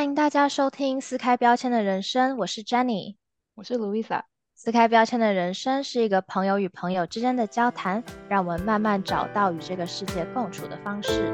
[0.00, 3.16] 欢迎大家收听撕开标签的人生，我是 Jenny，
[3.54, 4.22] 我是 Louisa。
[4.54, 11.30] 撕开标签的人生是一个朋友与朋友之间的交谈，让我们慢慢找到与这个世界共处的方式。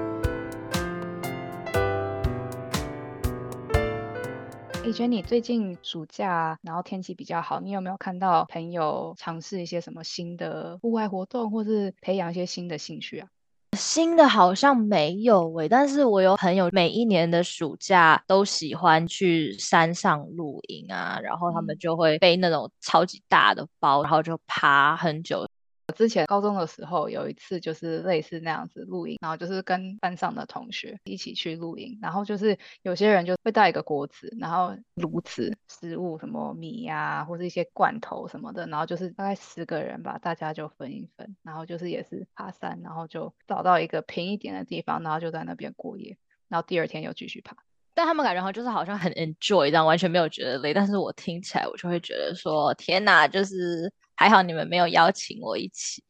[4.83, 13.29] 哎，Jenny，最近暑假，然后天气比较好，你有没有看到朋友尝试一些什么新的户外活动，或是培养一些新的兴趣啊？
[13.77, 25.46] 新的好像没有诶，但是我有朋友每一年的暑假都喜欢去山上露营啊，然后他们就会背那种超级大的包，然后就爬很久。
[25.89, 47.56] 我之前高中的时候有一次就是类似那样子露营，然后就是跟班上的同学一起去露营，然后就是有些人就会带一个锅子，然后炉子、食物什么米呀，或者一些罐头什么的，然后就是大概十个人吧，大家就分一分，然后就是也是爬山，然后就找到一个平一点的地方，然后就在那边过夜，然后第二天又继续爬。
[47.95, 53.92] 但他们感觉好像就是好像很 enjoy 这样，完全没有觉得累，但是我听起来我就会觉得说天哪，就是。
[54.17, 56.03] 还好你们没有邀请我一起，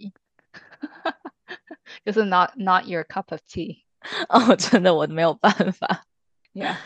[2.04, 3.82] 就是 not not your cup of tea。
[4.28, 6.06] 哦，真的我没有办法。
[6.54, 6.76] Yeah，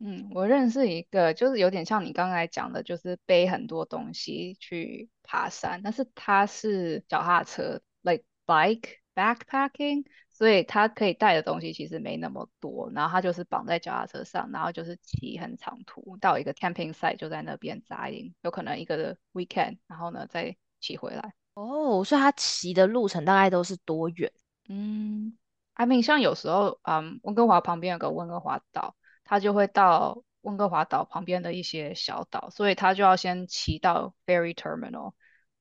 [0.00, 10.04] 嗯，我认识一个，就是有点像你刚才讲的，就是背很多东西去爬山，但是他是脚踏车，like bike backpacking。
[10.36, 21.32] 所以他可以带的东西其实没那么多，然后他就是绑在脚踏车上，然后就是骑很长途到一个 camping site 就在那边扎营，有可能一个 weekend，然后呢再骑回来。
[21.54, 24.30] 哦，所以他骑的路程大概都是多远？
[24.68, 25.38] 嗯
[25.72, 35.14] ，I mean 像有时候，嗯，温哥华旁边有个温哥华岛，他就会到温哥华岛旁边的一些小岛，所以他就要先骑到 ferry terminal，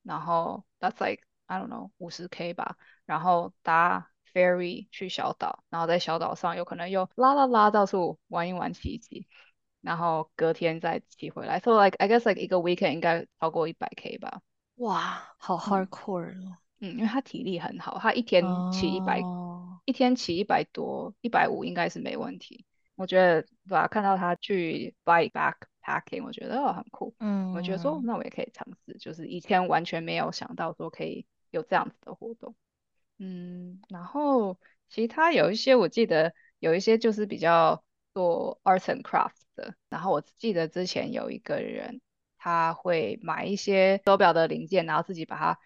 [0.03, 4.11] 然后 that's like I don't know 五十 k 吧，然后搭。
[4.35, 9.25] Ferry 去小岛，然后在小岛上有可能又拉拉拉到处玩一玩骑一骑，
[9.79, 11.59] 然后隔天再骑回来。
[11.59, 14.41] So like I guess like 一个 weekend 应该超过一百 k 吧。
[14.75, 16.57] 哇，好 hardcore 哦。
[16.81, 18.43] 嗯，因为他体力很好，他一天
[18.73, 19.21] 骑一百，
[19.85, 22.65] 一天骑一百多，一百五应该是没问题。
[22.95, 23.87] 我觉得对吧？
[23.87, 27.15] 看到他去 bike backpacking，我觉得哦很酷。
[27.19, 32.53] 嗯，我觉得说那我也可以尝试，就是以前完全没有想到说可以有这样子的活动。
[33.17, 34.59] 嗯，然后
[34.89, 37.83] 其他有一些，我记得有一些就是比较
[38.13, 39.75] 做 arts and crafts 的。
[39.89, 42.01] 然后我记得之前有一个人，
[42.37, 45.59] 他会买一些手表的零件，然后自己把它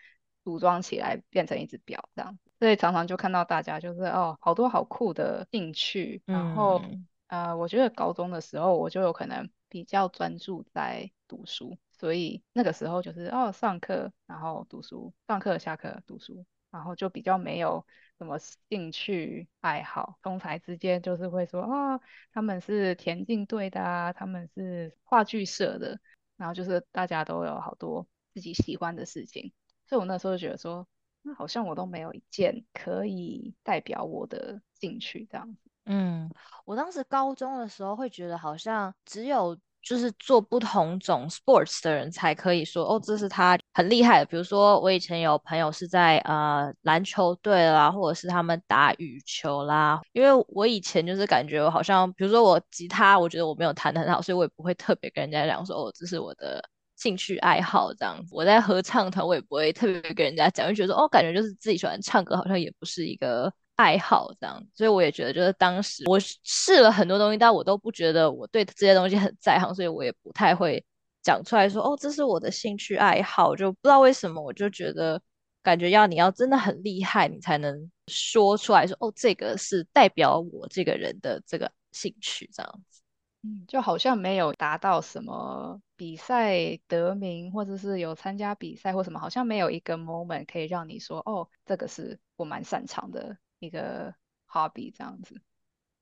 [0.43, 2.51] 组装起来变成一只表这样子。
[2.59, 6.21] 所以常常就看到大家就是哦，好多好酷的兴趣。
[6.25, 6.81] 然后
[7.27, 16.45] 呃，我觉得高中的时候我就有可能比较专注在读书，所以那个时候就是哦，上课然后读书，上课下课读书。
[16.71, 17.85] 然后就比较没有
[18.17, 18.37] 什么
[18.69, 21.99] 兴趣爱好，同才之间就是会说啊，
[22.31, 25.99] 他们是田径队的啊，他们是话剧社的，
[26.37, 29.51] 然后就是大家都有好多自己喜欢的事情，
[29.87, 30.87] 所以我那时候就觉得说，
[31.21, 35.61] 那好像我都没有一件可以代表我的兴趣这样子。
[35.85, 36.29] 嗯，
[36.65, 39.57] 我当时高中的时候会觉得好像只有。
[39.81, 44.25] 就是做不同种 sports 的人才可以说哦，这是他很厉害的。
[44.25, 49.99] 比如说，我以前有朋友是在呃篮球队啦，或者是他们打羽球啦。
[50.13, 56.63] 因为我以前就是感觉我好像，比如说我吉他，我觉得我没有弹得很好，所以我也不会特别跟人家讲说哦，这是我的
[56.97, 58.29] 兴趣爱好这样子。
[58.35, 63.51] 我在合唱团，我也不会特别跟人家讲，就觉得哦，感觉就是自己喜欢唱歌，好像也不是一个。
[63.79, 70.83] 爱好这样，所以我也觉得，就是当时我试了很多东西，但我都不觉得我对这些东西很在行，所以我也不太会
[71.23, 75.21] 讲出来说，哦，这是我的兴趣爱好，就不知道为什么，我就觉得
[75.63, 83.01] 感觉要你要真的很厉害，你才能说出来说，哦，这个是代表我这个人的这个兴趣这样子。
[83.43, 93.37] 嗯，就好像没有达到什么比赛得名，或者是有参加比赛或什么，好像没有一个 moment 可以让你说，哦，这个是我蛮擅长的。
[93.59, 94.13] 一个
[94.47, 95.39] hobby 这样子，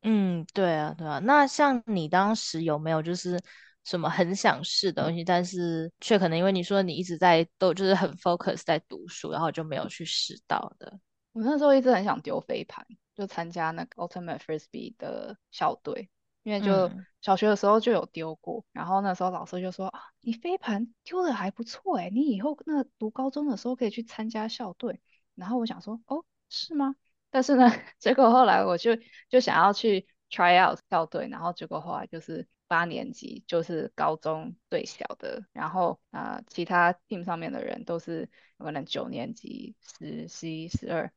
[0.02, 1.20] 嗯，对啊，对啊。
[1.20, 3.42] 那像你当时有没有就是
[3.84, 11.00] 什么很想试的东西，但是却可能因为你说你一直在都就是很 focus 在读书，然后就没有去试到的？
[11.34, 16.10] 我那时候一直很想丢飞盘，就参加那个 ultimate frisbee 的校队，
[16.44, 16.90] 因为就
[17.22, 25.02] 小学的时候就有丢过，然后那时候老师就说啊，你飞盘丢的还不错哎，你以后那读高中的时候可以去参加校队。
[25.36, 26.96] 然后我想说，哦，是吗？
[27.30, 27.66] 但是呢，
[28.00, 28.92] 结果后来我就
[29.30, 41.12] 就想要去 try out 校队，然后结果后来就是八年级就是高中最小的，然后啊其他 team 上面的人都是可能九年级、十、十一、十二，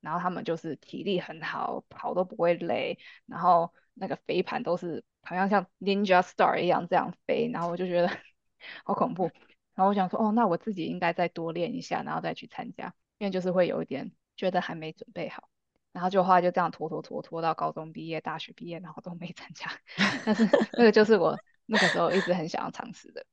[0.00, 8.08] 然后他们就是体力很好，跑都不会累，然后那个飞盘都是好像像 Ninja Star 一样这样飞，然后我就觉得
[8.84, 9.30] 好恐怖。
[9.74, 15.48] 然后我想说，哦，那我自己应该再多练一下，然后再去参加，因为就是会有一点觉得还没准备好。
[15.96, 19.66] 然后就后来就这样拖拖拖拖到高中毕业、大学毕业，然后都没参加。
[20.26, 20.46] 但是
[20.76, 21.34] 那个就是我
[21.64, 23.24] 那个时候一直很想要尝试的。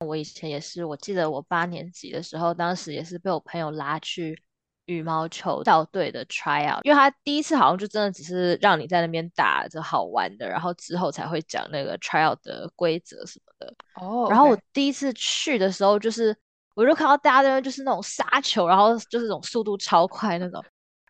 [0.00, 4.38] 我以前也是，我记得我八年级的时候，当时也是被我朋友拉去
[4.84, 13.74] 羽毛球校队的 try out，因为他第一次好像就真的只是让你在那边打着好玩的，然后之后才会讲那个 try out 的规则什么的。
[13.94, 14.26] 哦。
[14.28, 16.36] 然后我第一次去的时候，就是
[16.74, 20.62] 我就看到大家在那就是那种杀球，然后就是那种速度超快那种。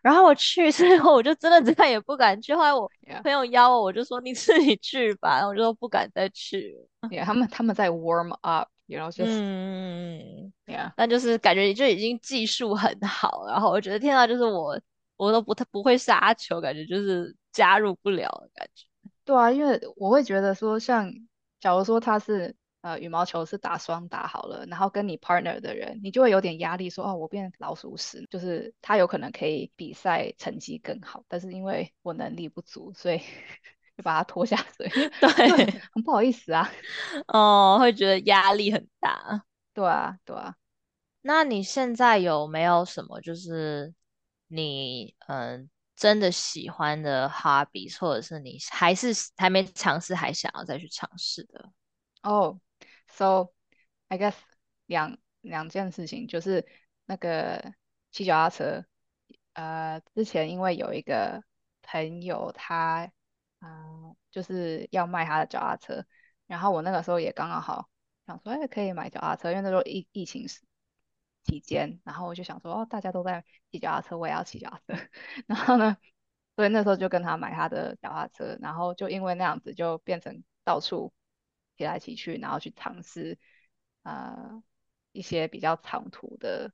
[0.07, 2.55] 然后我去之后， 我就真的再也不敢去。
[2.55, 2.89] 后来我
[3.23, 5.35] 朋友邀我，我就说你自己去吧。
[5.35, 6.73] 然后我就说不敢再去
[7.25, 13.45] 他们他们在 warm up，然后 就嗯，Yeah，但就是感觉就已经技术很好。
[13.47, 14.79] 然后我觉得天啊，就是我
[15.17, 18.85] 我都不太不会杀球，感觉就是加入不了的感觉。
[19.25, 21.11] 对啊，因为我会觉得说，像
[21.59, 22.55] 假如说他是。
[22.87, 33.17] 呃，羽毛球是打双打好了，然后跟你 partner 的人，你就会有点压力，说哦，我变老鼠屎，就是他有可能可以比赛成绩更好，但是因为我能力不足，所以
[33.97, 34.87] 就把他拖下水。
[35.19, 36.71] 对，很不好意思啊。
[37.27, 39.43] 哦，会觉得压力很大。
[39.73, 40.55] 对啊，对啊。
[41.23, 43.93] 那你现在有没有什么就是
[44.47, 51.69] 你嗯真的喜欢的 hobby，或者是你还是还没尝试，还想要再去尝试的？
[52.23, 52.57] 哦。
[53.17, 53.51] So
[54.09, 54.35] I guess
[54.85, 56.67] 两两件事情就是
[57.05, 57.73] 那个
[58.11, 58.85] 骑脚踏车，
[59.53, 61.43] 呃，之前因为有一个
[61.81, 63.11] 朋友他，
[63.59, 66.05] 嗯，就是要卖他的脚踏车，
[66.45, 67.89] 然后我那个时候也刚刚好
[68.27, 70.45] 想说，哎，可以买脚踏车，因为那时候疫疫情
[71.43, 75.07] 期间，然后我就想说，哦，大家都在骑脚踏车，我也要骑脚踏车，
[75.47, 75.97] 然后呢，
[76.55, 81.11] 所以那时候就跟他买他的脚踏车，然后就因为那样子就变成到处。
[81.77, 83.37] 骑来骑去，然后去尝试
[84.03, 84.63] 呃
[85.11, 86.73] 一些比较长途的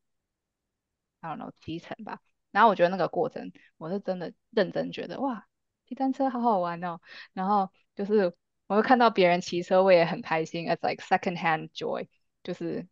[1.20, 2.22] ，I don't know 骑乘吧。
[2.52, 5.48] 然后我觉得那个过程，我是真的认真觉得哇，
[5.86, 7.02] 骑单车好好玩哦。
[7.34, 8.34] 然后就是
[8.68, 12.08] 我会看到别人骑车，我也很开心，as like second hand joy，
[12.44, 12.88] 就是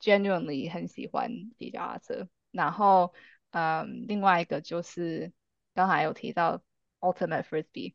[0.00, 2.28] genuinely 很喜欢骑脚踏车。
[2.50, 3.14] 然后
[3.50, 5.32] 嗯，另外一个就是
[5.74, 6.62] 刚才有提到
[7.00, 7.94] ultimate frisbee。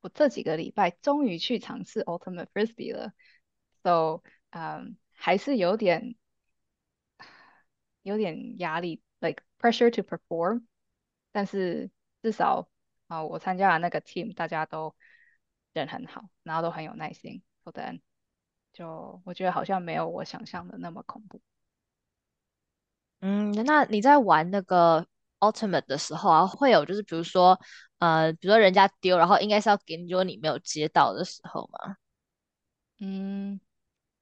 [0.00, 3.12] 我这几个礼拜终于去尝试 Ultimate Frisbee 了
[3.82, 6.16] ，so 嗯还是有点
[8.02, 10.64] 有点压力，like pressure to perform，
[11.32, 11.90] 但是
[12.22, 12.68] 至少
[13.08, 14.94] 啊我参加的那个 team 大家都
[15.72, 18.00] 人很好，然后都很有耐心，so then
[18.72, 21.40] 就我觉得好像没有我想象的那么恐怖。
[23.20, 25.06] 嗯，那你在玩那个
[25.52, 27.58] Ultimate 的时候啊，会有就是比如说。
[27.98, 31.96] 呃，比如说人家丢，然后应该是要给你，如果你没有接到的时候嘛。
[33.00, 33.58] 嗯，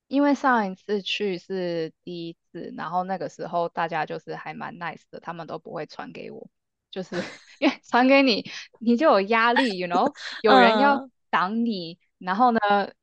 [0.07, 6.49] 因为上一次去是第一次，然后那个时候大家就是还蛮 nice 的，他们都不会传给我，
[6.93, 7.17] 就是
[7.59, 8.49] 因为传给你，
[8.79, 10.09] 你就有压力，you know，
[10.43, 12.61] 有人要挡你，然后呢，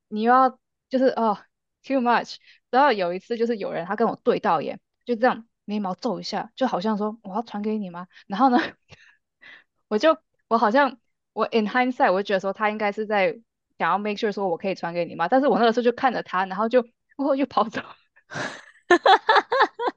[0.07, 0.57] 你又要
[0.89, 1.37] 就是哦
[1.83, 2.37] too much，
[2.69, 8.07] 然后有一次就是有人他跟我对到眼，就这样眉毛皱一下，就好像说我要传给你吗？
[8.27, 8.57] 然后呢，
[9.87, 10.17] 我就。
[10.51, 10.97] 我好像
[11.31, 13.39] 我 in hindsight 我就觉得说他应该是在
[13.77, 17.81] 想要 make sure 说我可以传给你吗，但是我那个时候就看着他，然后就我就跑走，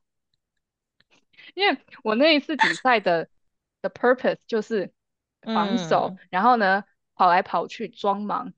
[1.54, 3.28] 因为我那一次比赛的
[3.82, 4.92] 的 purpose 就是
[5.42, 6.84] 防守，然后呢
[7.16, 8.52] 跑来跑去装忙，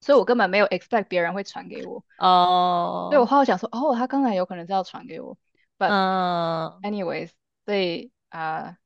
[0.00, 5.36] 所以我根本没有 expect 别人会传给我哦，所以我后来想说哦，他刚才有可能是要传给我
[5.88, 7.30] ，but anyways，
[7.64, 8.76] 所以啊，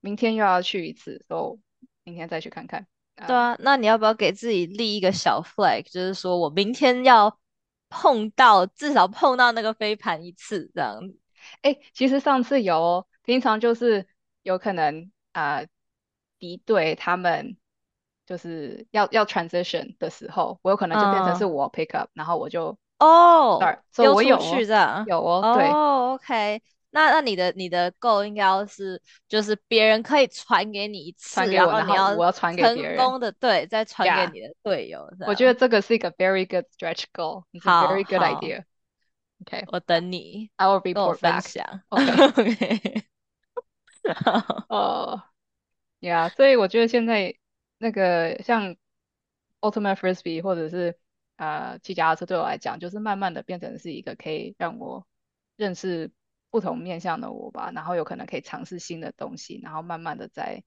[0.00, 1.58] 明天又要去一次，so。
[2.04, 2.84] 明天再去看看。
[3.14, 7.38] 对啊，那你要不要给自己立一个小 flag，就是说我明天要
[7.88, 11.16] 碰到至少碰到那个飞盘一次这样子？
[11.60, 14.04] 哎，其实上次有，平常就是
[14.42, 15.62] 有可能啊，
[16.40, 17.56] 敌对他们
[18.26, 23.58] 就是要要 transition 的时候，我有可能就变成是我 pick up，然后我就哦，
[23.90, 25.68] 所以我有去这样有哦，对
[26.14, 26.62] ，OK。
[26.94, 35.10] 那那你的你的 goal 应该要是就是别人可以传给你一次，然后你要我要传给别人，成功的对，再传给你的队友。
[35.26, 38.64] 我觉得这个是一个 very good stretch goal，好，very good idea。
[39.40, 41.82] OK，我等你，I will report 分享。
[41.88, 43.04] OK，
[44.68, 45.22] 哦
[46.00, 47.34] ，Yeah，所以我觉得现在
[47.78, 48.76] 那个像
[49.62, 50.98] ultimate frisbee 或者是
[51.44, 55.06] 呃骑脚踏车对我来讲，就是慢慢的变成是一个可以让我
[55.56, 56.12] 认识。
[56.52, 60.62] 不同面向的我吧，然后有可能可以尝试新的东西，然后慢慢的在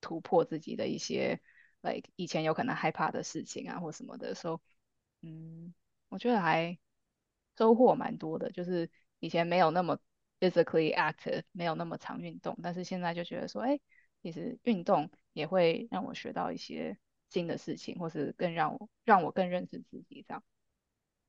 [0.00, 1.40] 突破自己的一些
[1.80, 4.62] like 以前有可能害怕的事情啊或什么的，所
[5.20, 5.74] 以嗯，
[6.08, 6.78] 我觉得还
[7.58, 8.88] 收获蛮多的，就是
[9.18, 9.98] 以前没有那么
[10.38, 13.80] physically active，没有那么常运动，但是现在就觉得说，哎，
[14.22, 16.96] 其实运动也会让我学到一些
[17.34, 20.42] 新的事情，或是更让我让我更认识自己这样。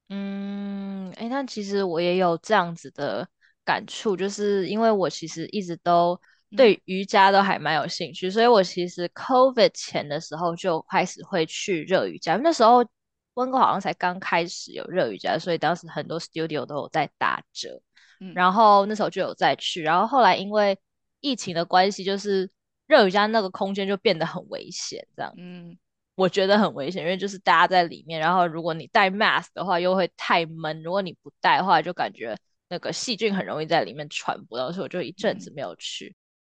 [0.09, 3.27] 嗯，哎，但其实我也有这样子的
[3.63, 6.21] 感触，就是因为我其实一直都
[6.55, 12.85] 对瑜伽都还蛮有兴趣，所以我其实 COVID 前的时候就开始会去热瑜伽，那时候
[13.33, 17.81] 温哥好像才刚开始有热瑜伽，所以当时很多 studio 都有在打折，
[18.35, 20.79] 然后那时候就有再去，然后后来因为
[21.19, 22.47] 疫情的关系，就是
[22.85, 25.33] 热瑜伽那个空间就变得很危险，这样。
[25.35, 25.75] 嗯。
[26.15, 32.35] 我觉得很危险，因为就是大家在里面，然后如果你戴 mask 的话，又会太闷；如果你不戴的话，就感觉
[32.69, 34.71] 那个细菌很容易在里面传播。
[34.71, 36.15] 所以我就一阵子没有去。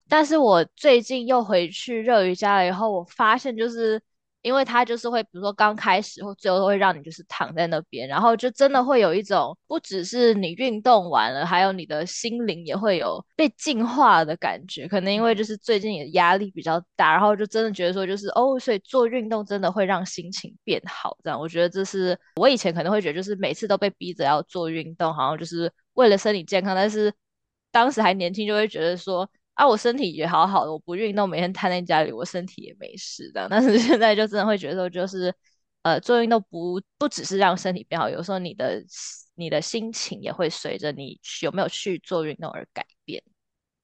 [0.08, 4.00] 但是我最近又回去热瑜伽了以后，我发现就是。
[4.46, 14.86] 因为它就是会，比如说刚开始或最后都会让你就是躺在那边，然后就真的会有一种不只是你运动完了，还有你的心灵也会有被净化的感觉。
[14.86, 21.18] 可能因为就是最近也压力比较大，然后就真的觉得说就是哦，所以做运动真的会让心情变好。
[21.24, 27.12] 这样，我觉得这是我以前可能会觉得就是每次都被逼着要做运动，好像就是为了身体健康，但是
[27.72, 29.28] 当时还年轻就会觉得说。
[29.56, 33.48] 啊，我身体也好好的，我不运动，每天瘫在家里，我身体也没事的。
[33.50, 35.34] 但是现在就真的会觉得，就是，
[35.80, 38.84] 呃，做运动不不只是让身体变好，有时候你的
[39.34, 43.22] 你的心情也会随着你有没有去做运动而改变。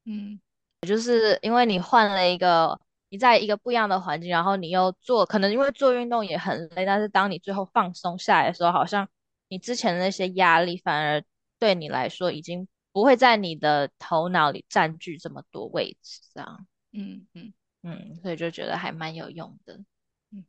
[0.05, 0.39] 嗯，
[0.87, 9.09] 就是因为你换了一个，你在一个不一样的环境，然后你又做，可能因为做运动也很累，但是当你最后放松下来的时候，好像
[9.49, 11.25] 你之前的那些压力反而
[11.59, 12.69] 对你来说已经。
[12.93, 19.81] 不会在你的头脑里占据这么多位置，这样，嗯嗯嗯，所以就觉得还蛮有用的。
[20.31, 20.45] 嗯，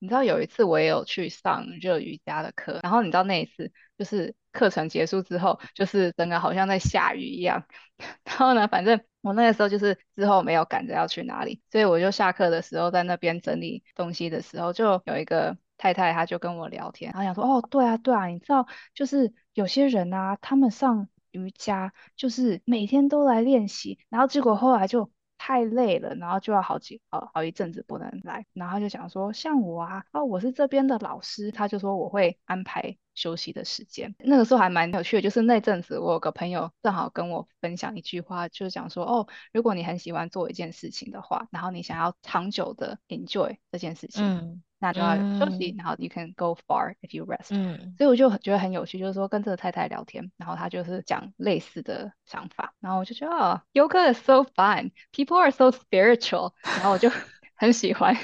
[0.00, 7.64] 你知道有一次我也有去上热瑜伽的课，然后你知道那一次就是课程结束之后，就是整个好像在下雨一样。
[8.24, 21.08] 然后呢，反正我那个时候就是之后没有赶着要去哪里，所以我就下课的时候在那边整理东西的时候，就有一个太太，她就跟我聊天，她想说，哦，对啊，对啊，你知道，就是有些人啊，他们上。
[21.30, 34.14] 瑜伽就是每天都来练习，然后结果后来就太累了，然后就要好几好好一阵子不能来，然后就想说像我啊，哦我是这边的老师，他就说我会安排休息的时间。
[34.20, 44.62] 那个时候还蛮有趣的，就是那阵子我有个朋友正好跟我分享一句话，就是讲说哦，如果你很喜欢做一件事情的话，然后你想要长久的 enjoy 这件事情。
[44.80, 47.48] 那就要休息，然后 you can go far if you rest。
[47.50, 57.10] 嗯，所以我就觉得很有趣，就是说跟这个太太聊天，然后她就是讲类似的想法，然后我就觉得哦，yoga is so fun，people are so spiritual，然后我就
[57.56, 58.16] 很喜欢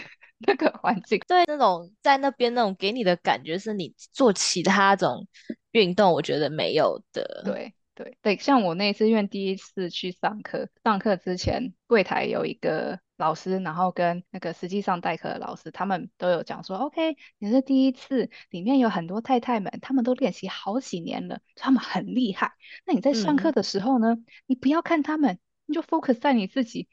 [0.47, 1.21] 那个环境。
[1.27, 5.27] 对，那种在那边那种给你的感觉是你做其他种
[5.73, 7.43] 运动，我觉得没有的。
[7.45, 13.01] 对对对，像我那次因为第一次去上课，上课之前柜台有一个。
[13.17, 22.55] 老师，然后跟那个实际上代课的老师，他们都有讲说，OK，你是第一次，里面有很多太太们，他们都练习好几年了，他们很厉害。
[22.85, 26.89] 那你在上课的时候呢，你不要看他们，你就 focus 在你自己，你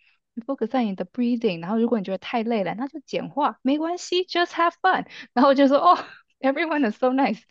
[0.46, 1.60] focus 在你的 breathing。
[1.60, 5.06] 然后如果你觉得太累了，那就简化，没关系，just have fun。
[5.32, 5.98] 然后我就说，哦，
[6.40, 7.42] everyone is so nice。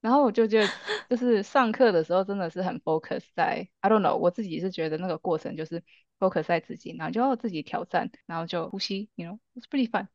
[0.00, 0.68] 然后我就觉得，
[1.10, 5.82] 就是上课的时候真的是很 focus 在，I don't know，我自己是觉得那个过程就是
[6.18, 10.06] focus 在自己，然后就要自己挑战，然后就呼吸，you know，it's pretty fun。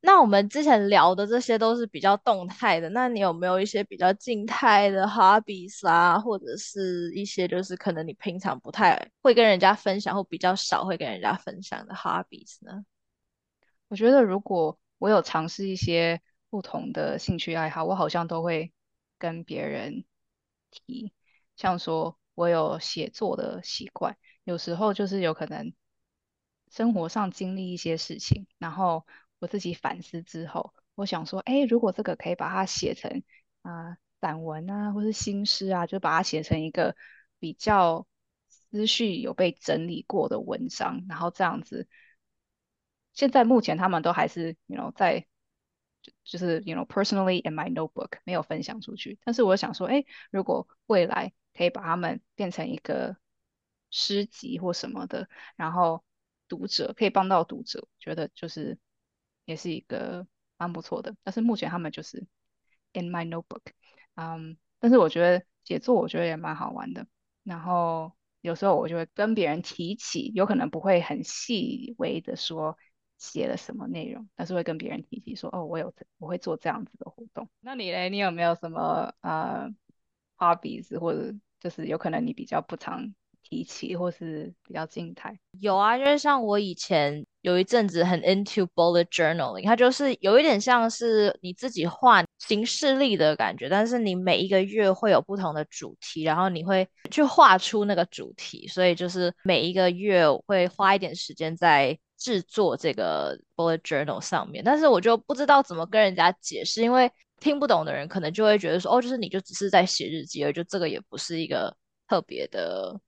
[0.00, 12.84] 那我们之前聊的这些都是比较动态的，那你有没有一些比较静态的 hobbies 啊，或者是一些就是可能你平常不太会跟人家分享，或比较少会跟人家分享的 hobbies 呢？
[13.88, 18.72] 我觉得如果我有尝试一些不同的兴趣爱好，我好像都会。
[19.18, 20.04] 跟别人
[20.70, 21.10] 提，
[21.56, 25.72] 像说我有写作的习惯，有时候就是有可能
[26.70, 29.06] 生活上经历一些事情，然后
[29.38, 33.22] 我自己反思之后，我想说，哎，如果这个可以把它写成
[33.62, 36.96] 啊散文啊，或是新诗啊，就把它写成一个
[37.38, 38.06] 比较
[38.48, 41.88] 思绪有被整理过的文章，然后这样子，
[43.12, 45.26] 现在目前他们都还是，you know 在。
[46.02, 53.16] 就就是 you know personally in my notebook 没有分享出去，但是我想说，哎，如果未来可以把它们变成一个
[53.90, 56.04] 诗集或什么的，然后
[56.46, 58.78] 读者可以帮到读者，觉得就是
[59.46, 60.26] 也是一个
[60.58, 61.16] 蛮不错的。
[61.22, 62.26] 但是目前他们就是
[62.92, 63.62] in my notebook，
[64.16, 67.06] 嗯，但是我觉得写作我觉得也蛮好玩的。
[67.42, 68.12] 然后
[68.42, 72.76] 有时候我就会跟别人提起，有可能不会很细微的说。
[73.18, 77.48] 写了什么内容，但是会跟别人提起说，哦，我有我会做这样子的活动。
[77.60, 79.74] 那你嘞，你有没有什么呃
[80.36, 85.40] hobbies 或者就是有可能你比较不常提起，或是比较静态？
[85.52, 101.98] 有啊，因为像我以前有一阵子很 into bullet journaling，它就是有一点像是你自己画行事历的感觉，但是你每一个月会有不同的主题，然后你会去画出那个主题，所以就是每一个月会花一点时间在。
[102.18, 111.76] 制作这个 bullet journal 上面，但是我就不知道怎么跟人家解释，因为听不懂的人可能就会觉得说，哦，就是你就只是在写日记，而就这个也不是一个
[112.08, 112.98] 特别的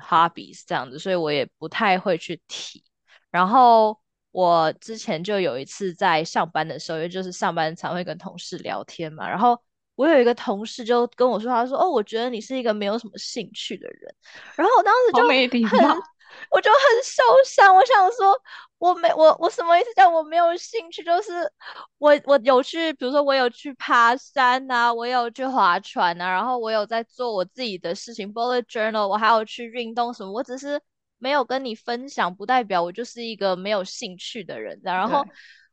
[0.00, 2.82] hobbies 这样子，所以我也不太会去提。
[3.30, 3.98] 然后
[4.30, 9.60] 我之前就有一次在上班的时候，也就是上班常会跟同事聊天嘛，然后
[9.94, 14.14] 我有一个同事就跟我说，他说，哦，我觉得你是一个没有什么兴趣的人，
[14.56, 15.98] 然后我当时就很。
[16.50, 18.38] 我就很受伤，我想说，
[18.78, 19.94] 我没我我什么意思？
[19.94, 21.50] 叫我没有兴趣，就是
[21.96, 30.78] 我我有去，比如说我有去爬山呐，我有去划船呐，然后我有在做我自己的事情，bullet journal，我还有去运动什么，我只是
[31.18, 34.80] 没有跟你分享，不代表我就是一个没有兴趣的人。
[34.82, 35.24] 然后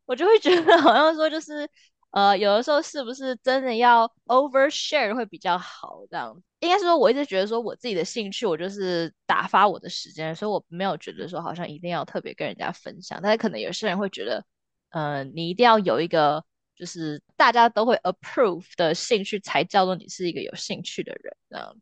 [0.06, 1.70] 我就会觉得好像说就是。
[2.14, 6.06] 呃，有的时候是不是真的要 overshare 会比较好？
[6.12, 13.20] 这样应该是说，我一直觉得说我自己的兴趣，我就是打发我的时间，所以我没有觉得说好像一定要特别跟人家分享。
[13.24, 14.46] 但是可能有些人会觉得，
[14.90, 16.46] 呃，你一定要有一个
[16.76, 21.36] 就是大家都会 approve 的兴趣，才叫做你是一个有兴趣的人。
[21.50, 21.76] 这样，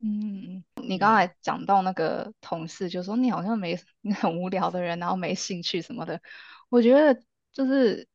[0.00, 6.20] 嗯，你刚才讲到那个同事，就说你好像没 你很无聊的人，然后没兴趣什么的，
[6.68, 8.08] 我觉得就是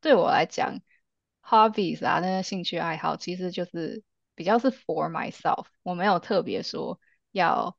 [0.00, 0.80] 对我来讲。
[1.48, 4.02] hobbies 啊，那些兴趣爱好其实就是
[4.34, 7.78] 比较是 for myself，我没有特别说要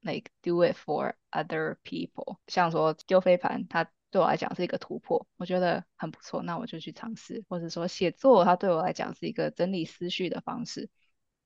[0.00, 2.38] like do it for other people。
[2.46, 7.44] 像说丢飞盘，它对我来讲是一个突破，我觉得很不错，那我就去尝试。
[7.48, 10.88] 或者说写作，它对我来讲是一个整理思绪的方式，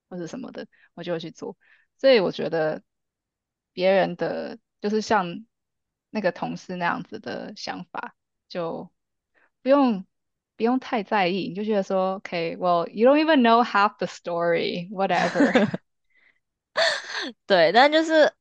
[0.08, 1.56] 或者什么的，我就会去做。
[1.99, 2.82] 所以我觉得
[3.73, 5.45] 别人的就是像
[6.10, 8.14] 那个同事那样子的想法，
[8.49, 8.90] 就
[9.62, 10.06] 不用。
[10.58, 15.69] 不用太在意，你就觉得说，OK，Well，you don't even know half the story，whatever。
[17.47, 18.32] 对，但就是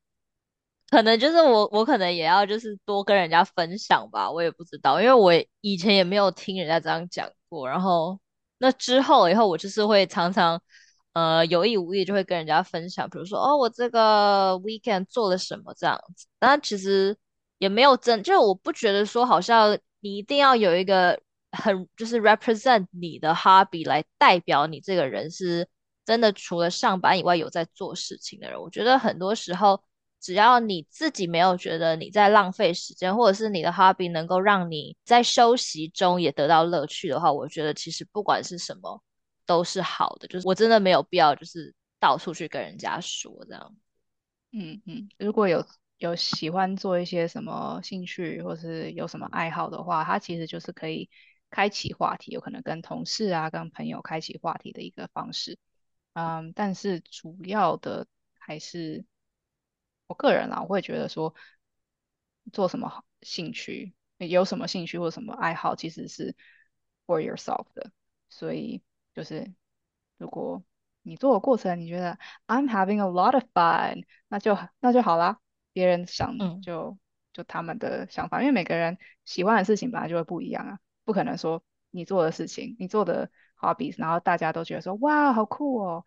[0.90, 7.68] 可能就是我，我可能也要就是多跟人家分享吧，我也不知道，因为我以前也没有听人家这样讲过。
[7.68, 8.18] 然后
[8.60, 10.62] 那之后以后，我就是会常常
[11.16, 16.28] 呃有意无意就会跟人家分享，比如说哦，我这个 weekend 做了什么这样子。
[16.38, 17.18] 但其实
[17.58, 21.20] 也没有真，就我不觉得说好像你一定要有一个。
[21.58, 25.66] 很就是 represent 你的 hobby 来代表你这个人是
[26.06, 28.60] 真的除了上班以外有在做事情的人。
[28.60, 29.82] 我觉得很多时候，
[30.20, 39.02] 只要你自己没有觉得你在浪费时间，或者是你的 hobby 能够让你在休息中也得到乐趣的话，我觉得其实不管是什么
[39.46, 40.28] 都是好的。
[40.28, 43.76] 就是我真的没有必要就是到处去跟人家说这样。
[44.52, 45.66] 嗯嗯，如果有
[45.98, 51.10] 有喜欢做一些什么兴趣或是有什么爱好的话，它其实就是可以。
[51.52, 55.58] 开启话题，有可能跟同事啊、跟朋友开启话题的一个方式，
[56.12, 58.08] 嗯，但是主要的
[58.40, 59.06] 还是
[60.08, 61.34] 我个人啊，我会觉得说，
[62.52, 66.36] 做什么兴趣，有什么兴趣或什么爱好，其实是
[67.06, 67.92] for yourself 的。
[68.28, 68.82] 所以
[69.16, 69.54] 就是
[70.18, 70.64] 如果
[71.02, 75.40] 你做的过程，你觉得 I'm having a lot of fun，那就那就好啦。
[75.72, 76.98] 别人想就
[77.34, 80.80] 就他们的想法，因为每个人喜欢的事情本来就会不一样啊。
[81.04, 86.06] 不可能说你做的事情，你做的 hobbies，然后大家都觉得说哇好酷哦，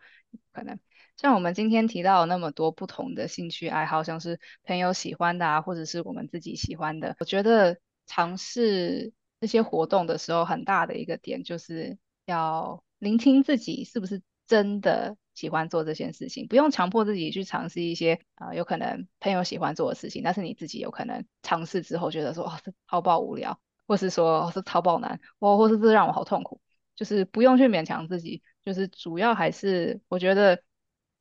[0.52, 0.78] 可能
[1.16, 23.60] 像我们今天提到那么多不同的兴趣爱好，像是朋友喜欢的啊，或者是我们自己喜欢的，我觉得尝试这些活动的时候，很大的一个点就是要聆听自己是不是真的喜欢做这件事情，不用强迫自己去尝试一些啊有可能朋友喜欢做的事情，但是你自己有可能尝试之后觉得说哇这超爆无聊。
[23.86, 26.60] 或是说哦，是超爆难，或或是这让我好痛苦，
[26.94, 30.62] 就是不用去勉强自己，就是主要还是我觉得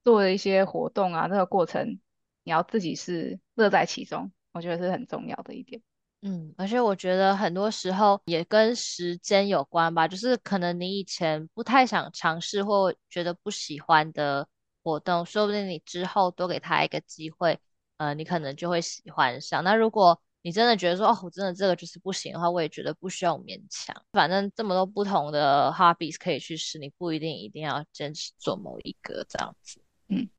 [0.03, 2.01] 做一些活动啊，这个过程
[2.43, 5.81] 你要自己是乐在其中，我觉得是很重要的一点。
[6.21, 14.47] 嗯，而且我觉得很多时候也跟时间有关吧，就是可能你以前不太想尝试或觉得不喜欢的
[14.83, 17.59] 活动，说不定你之后多给他一个机会，
[17.97, 19.63] 呃，你可能就会喜欢上。
[19.63, 23.95] 那如果你真的觉得说哦，我真的这个就是不行的话，我也觉得不需要勉强。
[24.11, 29.79] 反正这么多不同的 hobbies 可以去试，你不一定一定要坚持做某一个这样子。
[30.09, 30.29] 嗯，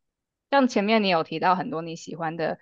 [0.50, 2.58] 像前面你有提到很多你喜欢的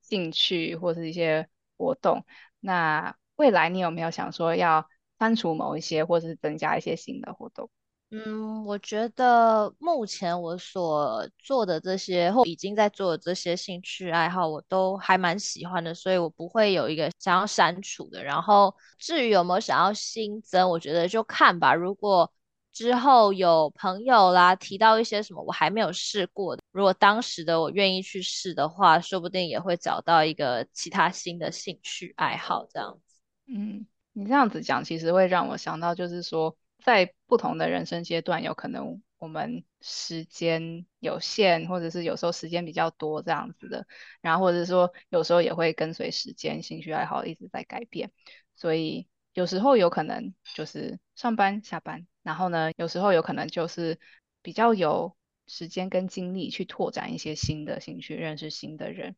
[0.00, 1.48] 兴趣或是一些
[1.80, 2.24] 活动，
[2.60, 4.86] 那未来你有没有想说要
[5.18, 7.70] 删除某一些，或者是增加一些新的活动？
[8.12, 18.24] 嗯，我觉得目前我所做的这些或已经在做的这些兴趣爱好，我都还蛮喜欢的，所以我不会有一个想要删除的。
[18.24, 21.72] 然后至于有没有想要新增，我觉得就看吧。
[21.72, 22.32] 如果
[22.72, 33.16] 之后有朋友啦提到一些什么我还没有试过的，如果当时的我愿意去试的话，说不定也会找到一个其他新的兴趣爱好这样子。
[33.46, 36.56] 嗯，你这样子讲，其实会让我想到，就是说。
[36.82, 43.86] 在不同的人生阶段，有可能我们时间有限，或者是有时候时间比较多这样子的，
[44.22, 48.10] 然后或者说有时候也会跟随时间，兴趣爱好一直在改变，
[48.56, 53.98] 所以有时候有可能就是上班下班，然后呢，有时候有可能就是
[54.42, 59.16] 比较有时间跟精力去拓展一些新的兴趣，认识新的人，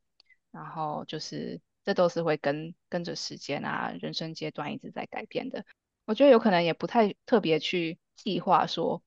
[0.51, 5.65] 然后就是这都是会跟跟着时间啊，人生阶段一直在改变的。
[6.05, 9.03] 我觉得有可能也不太特别去计划，说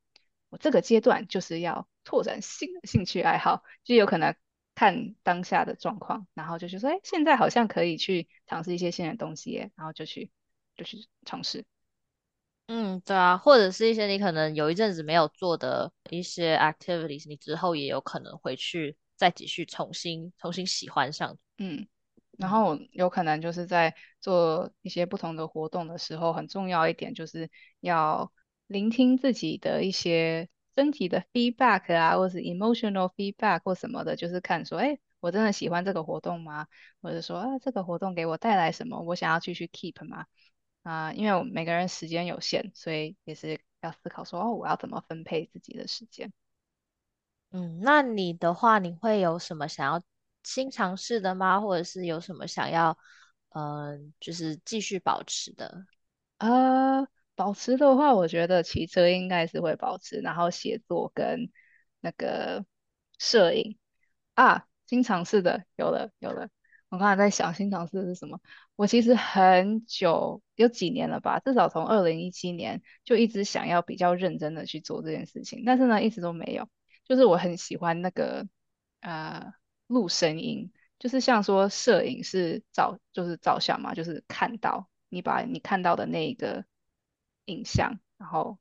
[0.50, 4.36] 我这个阶段就是要拓展新的兴趣爱好，就有可能
[4.76, 10.32] 看当下的状况，然后就是说，哎，现在好像可以去尝试一些新的东西，然后就去
[10.76, 11.66] 就去尝试。
[12.68, 21.38] 嗯，对啊，或者是一些你可能有一阵子没有做的一些 activities，你之后也有可能回去再继续重新重新喜欢上。
[21.60, 21.88] 嗯。
[22.38, 27.50] 然后有可能就是在做一些不同的活动的时候，很重要一点就是
[27.80, 28.30] 要
[28.68, 36.68] 聆听自己的一些身体的 feedback 啊，或是 emotional feedback 或什么的，就是看说，哎，我真的喜欢这个活动吗？
[37.02, 39.00] 或者说，啊，这个活动给我带来什么？
[39.04, 40.26] 我想要继续 keep 吗？
[40.86, 46.32] 啊，因为我们每个人时间有限，所以也是要思考说，哦，我要怎么分配自己的时间？
[47.50, 50.04] 嗯，那你的话，你会有什么想要？
[50.44, 51.60] 新尝试的吗？
[51.60, 52.96] 或者是有什么想要，
[53.50, 55.88] 嗯，就是继续保持的？
[56.38, 61.52] 呃，保持的话，我觉得骑车应该是会保持，然后写作跟
[62.00, 62.64] 那个
[63.18, 63.80] 摄影
[64.36, 66.50] 啊，新尝试的有了有了。
[66.96, 68.40] 我刚才在想新尝试是什么？
[68.76, 76.68] 我其实很久有几年了吧，至少从二零一七年就一直想要比较认真的去做这件事情，但是呢，一直都没有。
[77.06, 78.48] 就是我很喜欢那个
[79.02, 79.54] 呃。
[79.88, 86.66] 录声音，就是像说摄影是照，就是照相嘛，就是看到你把你看到的那一个
[87.46, 88.58] 影像，然后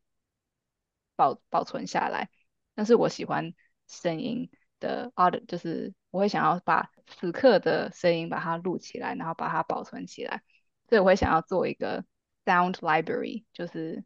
[1.16, 2.29] 保保存下来。
[2.75, 3.55] 但是我喜欢
[3.88, 10.43] 声音的 art，就是我会想要把此刻的声音把它录起来，然后把它保存起来。
[10.88, 12.05] 所以我会想要做一个
[12.45, 14.05] sound library，就是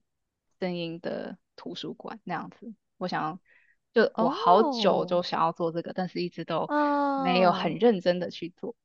[0.60, 2.74] 声音的图书馆那样子。
[2.96, 3.38] 我想要。
[3.94, 6.68] 就我好久就想要做这个，但是一直都
[7.24, 8.76] 没有很认真的去做。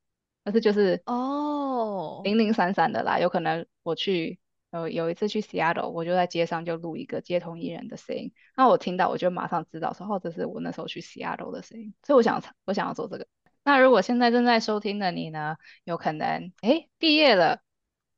[0.43, 3.19] 但是就是哦，零零散散的啦。
[3.19, 4.39] 有可能我去
[4.71, 8.33] 有有一次去 Seattle，我就在街上就录一个街头艺人的声音。
[8.55, 11.93] 那我听到，我就马上知道说，哦，这是我那时候去 Seattle 的声音。
[12.01, 13.27] 所以我想我想要做这个。
[13.63, 17.61] 那如果现在正在收听的你呢，有可能哎毕业了，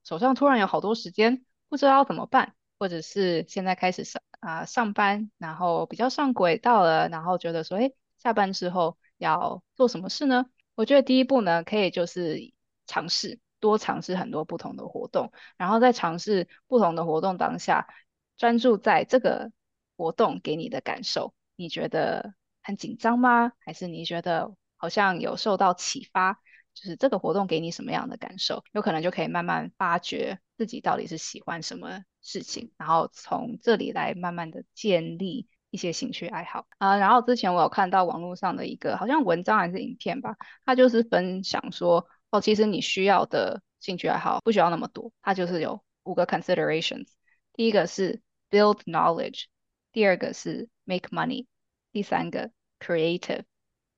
[0.04, 2.54] 手上突然有好多时间，不知道怎么办。
[2.78, 10.48] 或者是现在开始上啊上班，然后比较上轨道了，然后觉得说，哎，下班之后要做什么事呢？
[10.76, 12.52] 我觉得第一步呢，可以就是
[12.86, 17.88] 尝试多尝试很多不同的活动，然后在尝试不同的活动当下，
[18.36, 19.54] 专注在这个
[19.96, 21.34] 活动给你的感受。
[21.56, 23.54] 你觉得很紧张吗？
[23.60, 26.40] 还是你觉得好像有受到启发？
[26.74, 28.64] 就是这个活动给你什么样的感受？
[28.74, 32.04] 有可能就可以慢慢发掘自己到底是喜欢什么。
[32.28, 36.98] 事情，然后从这里来慢慢的建立一些兴趣爱好啊。
[36.98, 40.36] 然后之前我有看到网络上的一个好像文章还是影片吧，
[40.66, 47.10] 它就是分享说，哦，其实你需要的兴趣爱好不需要那么多，它就是有五个 considerations。
[47.54, 49.44] 第一个是 build knowledge，
[49.92, 51.46] 第二个是 make money，
[51.92, 53.44] 第三个 creative，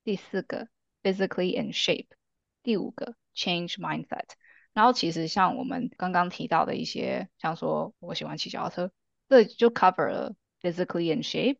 [0.08, 0.68] 第四个
[1.02, 2.06] physically in shape，
[2.62, 4.24] 第五个 change mindset。
[4.72, 8.92] 然后其实像我们刚刚提到的一些，像说我喜欢骑脚踏车，
[9.28, 11.58] 这就 cover 了 physically in shape,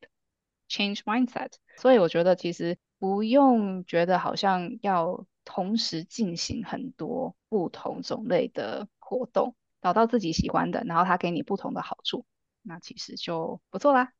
[0.66, 1.50] change mindset。
[1.76, 12.24] 所以我觉得其实不用觉得好像要同时进行很多不同种类的活动，找到自己喜欢的，然后它给你不同的好处，
[12.62, 14.14] 那其实就不错啦。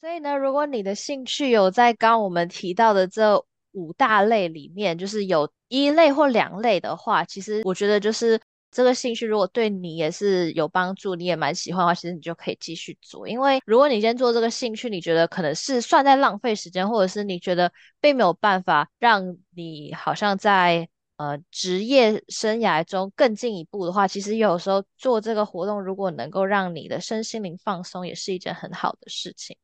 [0.00, 5.50] 所以呢，如果你的兴趣有在刚我们提到的这五大类里面，就是有。
[5.70, 13.28] 一类或两类的话，其实我觉得就是这个兴趣，如果对你也是有帮助，你也蛮喜欢的话，其实你就可以继续做。
[13.28, 29.54] 因为如果你先做这个兴趣，你觉得可能是算在浪费时间，或者是你觉得并没有办法让你好像在呃职业生涯中更进一步的话，其实有时候做这个活动，如果能够让你的身心灵放松，也是一件很好的事情。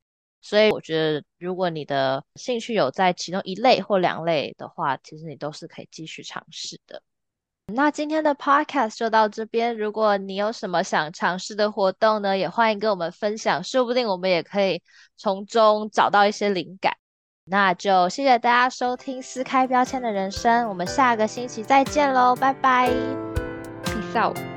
[0.44, 7.00] 所以我觉得，如果你的兴趣有在其中一类或两类的话，其实你都是可以继续尝试的。
[7.72, 9.74] 那今天的 podcast 就到这边。
[9.74, 14.83] 如果你有什么想尝试的活动呢，也欢迎跟我们分享，说不定我们也可以
[15.16, 16.94] 从中找到一些灵感。
[17.46, 22.90] 那就谢谢大家收听撕开标签的人生，我们下个星期再见喽，拜拜
[23.85, 24.53] ，peace out。